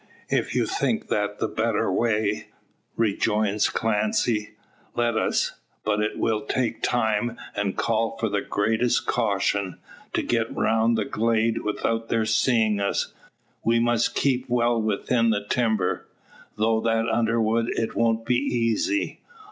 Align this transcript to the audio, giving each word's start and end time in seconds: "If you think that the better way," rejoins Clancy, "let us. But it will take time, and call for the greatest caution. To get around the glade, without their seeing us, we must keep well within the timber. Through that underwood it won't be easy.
"If 0.29 0.55
you 0.55 0.65
think 0.65 1.09
that 1.09 1.37
the 1.37 1.47
better 1.47 1.91
way," 1.91 2.47
rejoins 2.95 3.69
Clancy, 3.69 4.55
"let 4.95 5.15
us. 5.15 5.59
But 5.83 6.01
it 6.01 6.17
will 6.17 6.41
take 6.47 6.81
time, 6.81 7.37
and 7.55 7.77
call 7.77 8.17
for 8.17 8.27
the 8.27 8.41
greatest 8.41 9.05
caution. 9.05 9.77
To 10.13 10.23
get 10.23 10.47
around 10.57 10.95
the 10.95 11.05
glade, 11.05 11.59
without 11.59 12.09
their 12.09 12.25
seeing 12.25 12.79
us, 12.79 13.13
we 13.63 13.79
must 13.79 14.15
keep 14.15 14.49
well 14.49 14.81
within 14.81 15.29
the 15.29 15.45
timber. 15.47 16.07
Through 16.57 16.81
that 16.85 17.07
underwood 17.07 17.69
it 17.77 17.93
won't 17.95 18.25
be 18.25 18.37
easy. 18.39 19.21